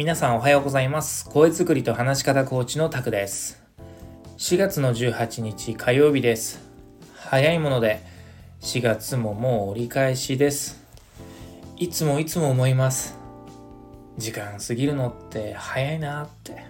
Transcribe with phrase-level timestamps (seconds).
[0.00, 1.28] 皆さんおはようございます。
[1.28, 3.62] 声作りと話し方コーチのタクです。
[4.38, 6.58] 4月の18日火曜日です。
[7.16, 8.02] 早いもので
[8.62, 10.82] 4月ももう折り返しです。
[11.76, 13.18] いつもいつも思います。
[14.16, 16.64] 時間過ぎるのって早いなって。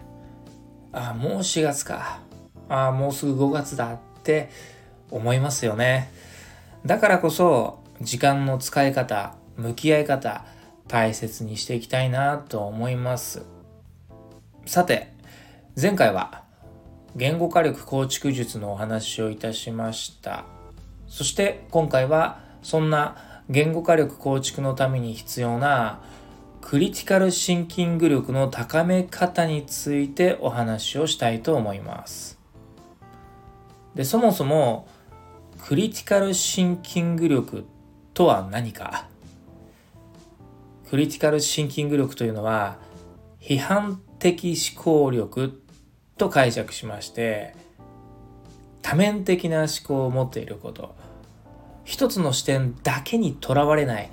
[0.90, 2.18] あもう4月か。
[2.68, 4.50] あもうすぐ5月だって
[5.08, 6.10] 思いますよね。
[6.84, 10.44] だからこそ時間の使い方向き合い方
[10.90, 13.46] 大切にしていきたいなと思います。
[14.66, 15.14] さて
[15.80, 16.42] 前回は
[17.14, 20.46] 言語化力構築術のお話をいたしました。
[21.06, 23.16] そして今回はそんな
[23.48, 26.00] 言語化力構築のために必要な
[26.60, 32.36] クリティカルシンキング力の高め方についてお話をしたいと思います。
[33.94, 34.88] でそもそも
[35.62, 37.64] クリティカルシンキング力
[38.12, 39.09] とは何か
[40.90, 42.76] クリティカルシンキング力というのは
[43.40, 45.62] 批判的思考力
[46.18, 47.54] と解釈しまして
[48.82, 50.96] 多面的な思考を持っていること。
[51.84, 54.10] 一つの視点だけにとらわれない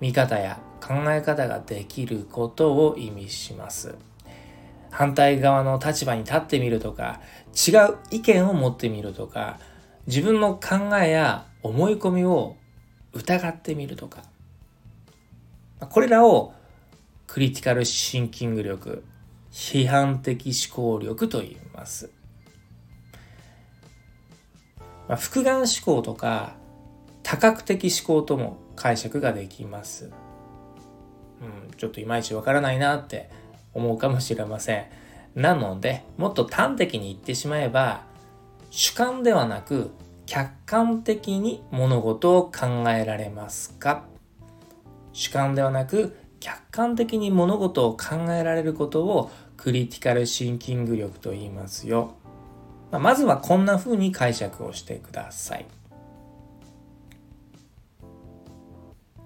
[0.00, 3.94] 見方や考え方ができることを意味します。
[4.90, 7.20] 反対側の立場に立ってみるとか
[7.54, 9.58] 違う意見を持ってみるとか
[10.06, 12.56] 自分の考えや思い込みを
[13.14, 14.22] 疑ってみるとか。
[15.80, 16.52] これらを
[17.26, 19.04] クリティカルシンキング力、
[19.52, 22.10] 批判的思考力と言います。
[25.08, 26.54] まあ、複眼思考とか
[27.22, 30.10] 多角的思考とも解釈ができます。
[31.40, 33.30] うん、ちょっといまいちわからないなって
[33.72, 34.86] 思うかもしれません。
[35.34, 38.02] なので、もっと端的に言ってしまえば、
[38.70, 39.92] 主観ではなく
[40.26, 44.04] 客観的に物事を考えられますか？
[45.12, 52.14] 主観ではなく客観的に物事を考えられることをクリティカルシンキング力と言いますよ。
[52.90, 55.66] まあ、まずはこんな風に解釈をしてください。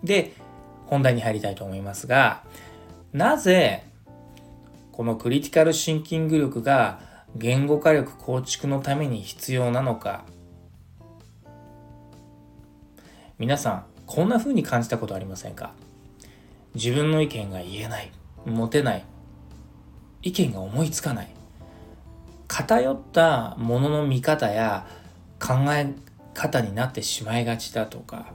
[0.02, 0.32] で、
[0.86, 2.42] 本題に入りたいと思いますが、
[3.12, 3.84] なぜ
[4.90, 7.00] このクリティカルシンキング力が
[7.36, 10.24] 言語化力構築のために必要なのか
[13.38, 15.72] 皆さんこんな風に感じたことありませんか？
[16.74, 18.10] 自分の意見が言えない、
[18.46, 19.04] 持てない、
[20.22, 21.28] 意見が思いつかない。
[22.48, 24.86] 偏ったものの見方や
[25.40, 25.94] 考え
[26.34, 28.26] 方になってしまいがちだとか、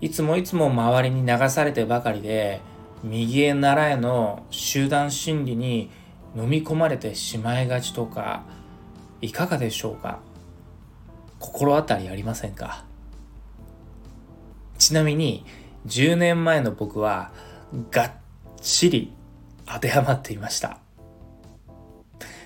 [0.00, 2.60] いつもいつも周りに流されてばかりで、
[3.02, 5.90] 右へ習えの集団心理に
[6.36, 8.44] 飲み込まれてしまいがちとか、
[9.20, 10.20] いかがでしょうか？
[11.38, 12.84] 心当たりありませんか？
[14.78, 15.44] ちなみに
[15.86, 17.32] 10年前の僕は
[17.90, 18.12] がっ
[18.60, 19.12] ちり
[19.64, 20.78] 当てはまっていました。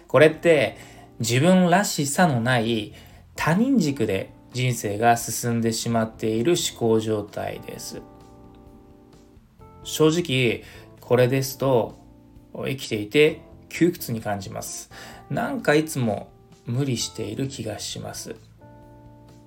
[0.07, 0.77] これって
[1.21, 2.95] 自分らしさのない
[3.37, 8.03] 他人軸で人生が進んでしまっている思考状態です。
[9.83, 10.65] 正直
[11.01, 11.99] これですと
[12.55, 14.91] 生きていて窮屈に感じます。
[15.31, 16.31] なんかいつも
[16.67, 18.35] 無理している気がします。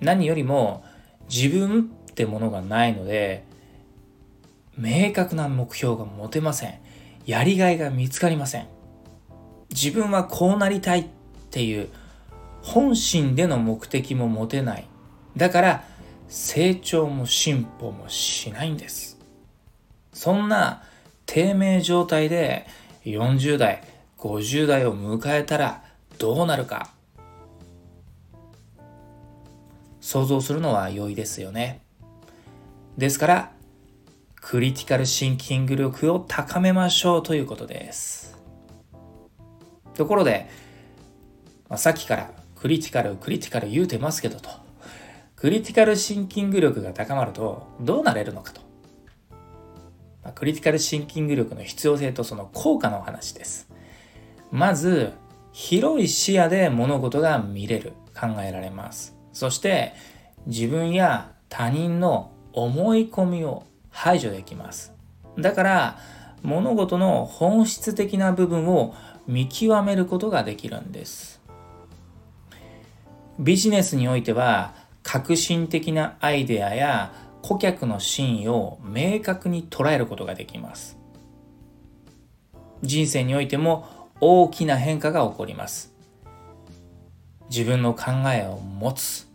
[0.00, 0.84] 何よりも
[1.28, 3.44] 自分ってものがないので
[4.76, 6.74] 明確な目標が持てません。
[7.26, 8.66] やりがいが見つかりません。
[9.70, 11.06] 自分はこうなりたいっ
[11.50, 11.88] ていう
[12.62, 14.86] 本心での目的も持てない。
[15.36, 15.84] だから
[16.28, 19.18] 成長も進歩もしないんです。
[20.12, 20.82] そんな
[21.26, 22.66] 低迷状態で
[23.04, 23.82] 40代
[24.18, 25.84] 50代を迎えたら
[26.18, 26.90] どうなるか。
[30.00, 31.82] 想像するのは良いですよね。
[32.98, 33.52] ですから、
[34.46, 38.36] クリティカルシンキング力を高めましょうということです。
[39.94, 40.50] ところで、
[41.70, 44.50] まあ、さっきからクリティカル、クリティカル言うてますけどと、
[45.34, 48.60] クリティカルシンキング力が高まるとどうなれるのかと。
[50.22, 53.70] まあ、クリティカルシンキング力の必要性とその効果のお話です。
[54.52, 55.14] まず、
[55.52, 59.16] 広い視野で物事が見れる、考えられます。
[59.32, 59.94] そして、
[60.46, 63.64] 自分や他人の思い込みを
[63.94, 64.92] 排除できます。
[65.38, 65.98] だから
[66.42, 68.94] 物事の本質的な部分を
[69.26, 71.40] 見極めることができるんです。
[73.38, 80.98] ビジネスにおいては革新的なアイデアや顧客の真意を明確に捉えることができます。
[82.82, 85.94] 人生においても大きな変化が起こります。
[87.48, 89.28] 自分の考えを持つ。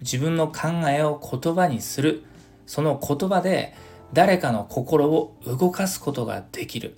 [0.00, 2.24] 自分の考えを言葉にする。
[2.66, 3.74] その言葉で
[4.12, 6.96] 誰かの心を動かすことができる。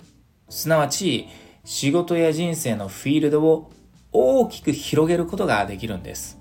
[0.49, 1.27] すなわち
[1.63, 3.71] 仕事や人生のフィールドを
[4.11, 6.39] 大きく広げることができるんです。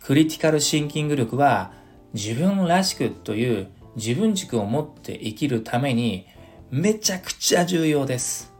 [0.00, 1.72] クリティカルシンキング力は
[2.12, 6.26] 自分らしくという自分軸を持って生きるために
[6.70, 8.52] めちゃくちゃ重要です。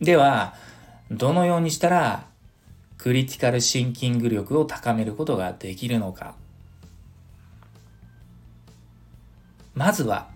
[0.00, 0.54] では
[1.10, 2.26] どのようにしたら
[2.98, 6.34] クリティカルシンキング力を高めることができるのか。
[9.76, 10.28] まずは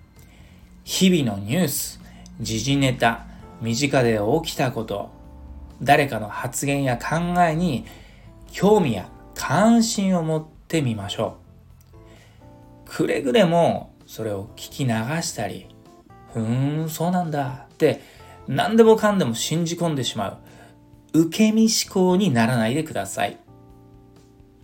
[0.84, 1.98] 日々のニュース
[2.40, 3.26] 時事ネタ
[3.62, 5.10] 身近で起きたこと
[5.82, 7.86] 誰かの発言や考えに
[8.52, 11.38] 興味や関心を持ってみましょ
[12.86, 12.90] う。
[12.90, 14.90] くれぐれもそれを聞き流
[15.22, 15.68] したり
[16.34, 18.02] ふーんそうなんだって
[18.46, 20.40] 何でもかんでも信じ込んでしま
[21.14, 23.38] う受け身思考にならないでください。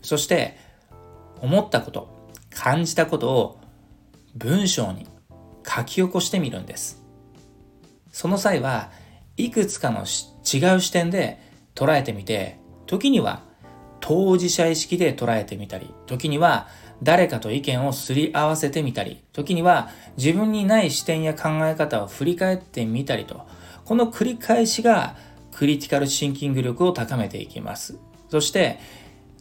[0.02, 0.58] そして
[1.40, 3.65] 思ったこと感じたことを
[4.36, 5.06] 文章に
[5.66, 7.02] 書き起こしてみるんです。
[8.12, 8.90] その際は
[9.36, 10.06] いくつかの違う
[10.80, 11.40] 視点で
[11.74, 13.42] 捉えてみて時には
[14.00, 16.68] 当事者意識で捉えてみたり時には
[17.02, 23.46] 誰かと意見をすり合わせてみたり時には自分にない視点や考え方を振り返ってみたりと
[23.84, 25.16] この繰り返しが
[25.52, 27.98] クリティカルシンキング力を高めていきます。
[28.30, 28.78] そして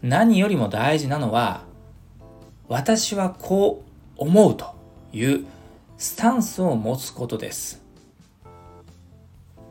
[0.02, 1.64] 何よりも大事なのは
[2.68, 4.75] 私はこう思うと。
[5.16, 5.46] いう
[5.98, 7.82] スタンスを持つことです。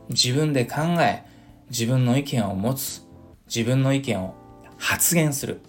[0.09, 1.23] 自分で考え
[1.69, 3.03] 自分の意見を持つ
[3.45, 4.33] 自分の意見を
[4.77, 5.61] 発言する。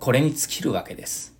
[0.00, 1.36] これに尽きるわけです。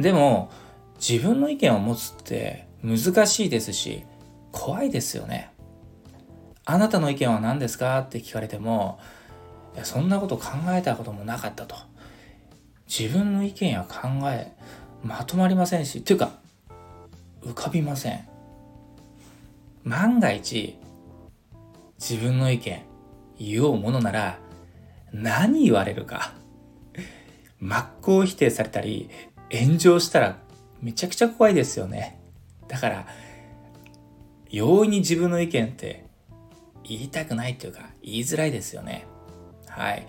[0.00, 0.50] でも
[0.98, 4.04] 自分の意見を持つって難しいですし
[4.50, 5.52] 怖いですよね。
[6.64, 8.98] あなたの意見は何ですかって聞かれても
[9.76, 11.76] いやそんなこと考えたこともなかったと。
[12.88, 14.52] 自分の意見や考え
[15.02, 16.32] まとまりませんしっていうか
[17.42, 18.28] 浮かびません。
[19.84, 20.76] 万が一
[21.98, 22.82] 自分の意見
[23.38, 24.38] 言おうものなら
[25.12, 26.34] 何言われるか
[27.60, 29.08] 真っ向否定されたり
[29.50, 30.38] 炎上したら
[30.82, 32.20] めちゃくちゃ怖いですよね。
[32.68, 33.06] だから
[34.50, 36.04] 容易に自分の意見って
[36.84, 39.06] 言いたくないっていうか言いづらいですよね。
[39.68, 40.06] はい。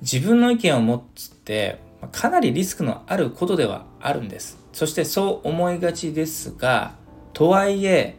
[0.00, 1.78] 自分の意見を持つって
[2.10, 4.62] かなりリスクのあることではあるんです。
[4.72, 6.94] そしてそう思いがちですが
[7.32, 8.16] とはいえ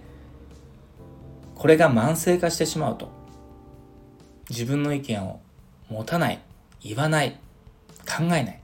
[1.55, 3.09] これが慢性化してしまうと
[4.49, 5.39] 自分の意見を
[5.89, 6.39] 持たない
[6.81, 7.39] 言わない
[8.05, 8.59] 考えない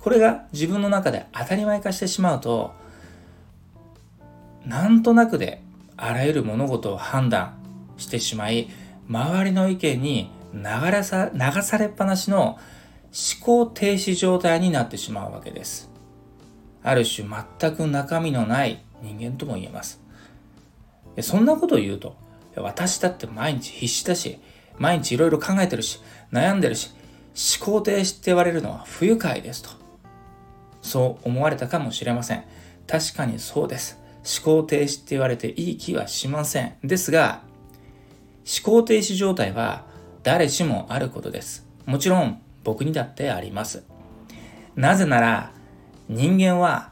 [0.00, 2.72] これが自分の中で当たり前化してしまうと
[4.64, 5.62] なんとなくで
[5.96, 7.58] あらゆる物事を判断
[7.96, 8.68] してしまい
[9.08, 12.58] 周りの意見に流れさ流されっぱなしの
[13.16, 15.90] 思考停止状態になってしまうわけです。
[16.82, 20.02] ある種全く中身のない人間とも言えます。
[21.22, 22.14] そんなことを言うと、
[22.56, 24.38] 私だって毎日必死だし、
[24.76, 25.98] 毎日いろいろ考えてるし、
[26.30, 26.90] 悩んでるし、
[27.58, 29.70] 思考停止って言われるのは不愉快ですと。
[30.82, 32.44] そう思われたかもしれません。
[32.86, 33.98] 確かにそうです。
[34.44, 36.74] 思考停止って言われていい気はしません。
[36.84, 37.40] ですが、
[38.62, 39.86] 思考停止状態は
[40.22, 41.66] 誰しもあることです。
[41.86, 43.84] もちろん僕にだってあります。
[44.74, 45.52] なぜなら
[46.08, 46.90] 人間は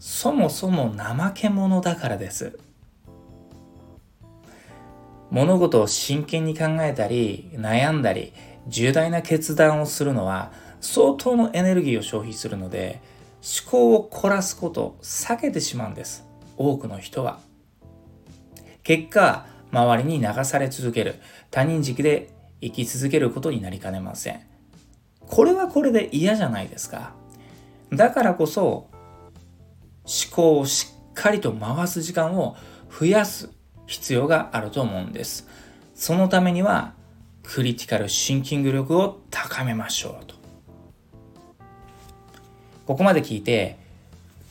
[0.00, 2.58] そもそも怠け者だからです。
[5.30, 8.32] 物事を真剣に考えたり悩んだり
[8.66, 13.00] 重大な決断をするのは相当のエネルギーを消費するので
[13.62, 16.24] 思考を凝らすことを避けてしまうんです
[16.56, 17.40] 多くの人は
[18.82, 21.16] 結果周りに流され続ける
[21.50, 22.30] 他人軸で
[22.60, 24.53] 生き続けることになりかねません
[25.26, 27.12] これはこれで嫌じゃないですか。
[27.92, 28.90] だからこそ思
[30.30, 32.56] 考をしっかりと回す時間を
[32.90, 33.50] 増やす
[33.86, 35.48] 必要があると思うんです。
[35.94, 36.94] そのためには
[37.42, 40.34] クリティカルシンキング力を高めましょうと。
[42.86, 43.78] ここまで聞いて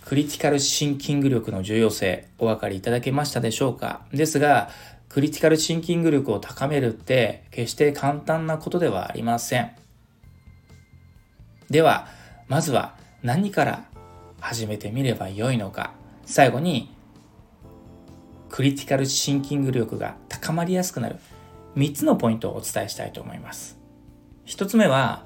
[0.06, 4.01] クリティカルシンキング力の重要性お分かりいただけましたでしょうか？
[4.12, 4.70] ですが
[5.10, 9.72] クリティカルシンキング力を高めるって決して簡単なことではありません。
[11.74, 12.06] では、
[12.48, 13.86] まずは何から
[14.39, 15.94] 始めてみればよいのか。
[16.24, 16.94] 最後に、
[18.51, 21.15] クリティカルシンキング力が高まりやすくなる
[21.75, 23.80] 3つのポイントをお伝えしたいと思います。
[24.46, 25.25] 1つ目は、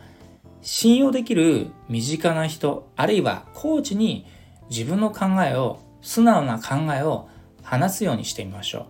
[0.61, 4.25] 信用できる身近な人、あるいはコーチに
[4.69, 7.27] 自分の考えを、素直な考えを
[7.61, 8.87] 話すようにしてみましょ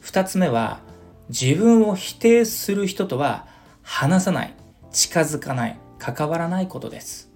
[0.00, 0.06] う。
[0.06, 0.80] 2つ目は、
[1.28, 3.46] 自分を否定する人とは
[3.82, 4.54] 話さない、
[4.90, 7.30] 近づかない、関わらないことです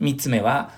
[0.00, 0.70] 3つ目は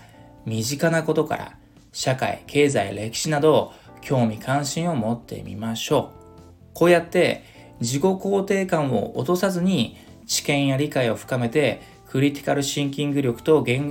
[0.46, 1.56] 身近なことから
[1.92, 6.40] 社会、経済、歴史など興味関心を持ってみましょう。
[6.72, 7.44] こうやって
[7.80, 9.96] 自己肯定感を落とさずに
[10.26, 13.88] 知見や理解を深めてクリティカルシンキング力と言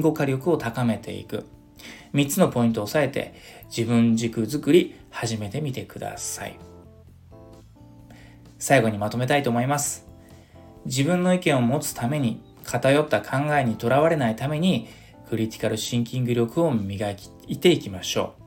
[0.00, 1.44] 語化力を高めていく。
[2.14, 3.34] 3つのポイントを押さえて
[3.68, 6.58] 自分軸づくり始めてみてください。
[8.58, 10.05] 最後にまとめたいと思います。
[10.86, 14.88] 自分の意見を持つために偏った考えにとらわれないために
[15.28, 17.10] クリティカルシンキング力を磨
[17.46, 18.42] いていきましょう。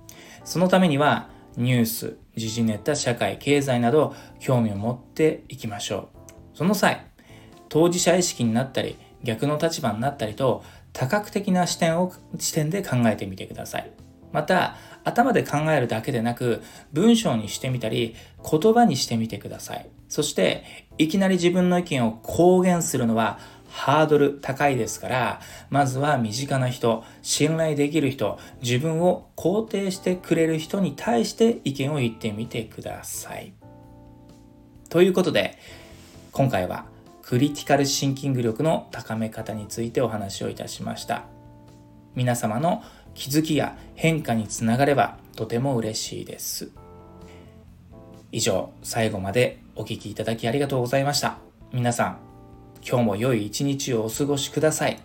[0.46, 6.10] そのためにはニュース、時事ネタ、社会、経済など興味を持っていきましょ
[6.54, 6.58] う。
[6.58, 7.06] その際、
[7.68, 13.92] 当事者意識になったり逆の立場になったりと多角的な視点を視点で考えてみてください。
[14.32, 16.62] また頭で考えるだけでなく
[16.94, 18.16] 文章にしてみたり
[18.50, 19.90] 言葉にしてみてください。
[20.08, 20.64] そして
[20.98, 23.40] いきなり自分の意見を公言するのは
[23.70, 33.54] ハードル高いですから、まずは身近な人、信頼できる人、自分を肯定してくれる人に対して意見を言ってみてください。
[34.90, 35.60] ということで、
[36.32, 36.86] 今回は
[37.22, 41.26] クリティカルシンキング力の高め方についてお話をいたしました。
[42.16, 42.84] 皆様の
[43.20, 46.72] 気づきや変化につながればとても嬉しいです。
[48.32, 51.38] 以上、最後までお聴きいただきありがとうございました。
[51.74, 52.18] 皆さん、
[52.82, 55.00] 今日も良い一日をお過ごしください。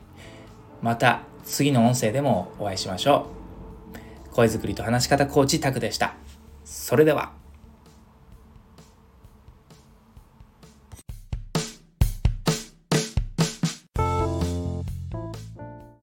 [0.81, 3.27] また次の音声でもお会いしましょ
[4.31, 4.33] う。
[4.33, 6.15] 声作りと話し方コーチタクでした。
[6.65, 7.44] それでは。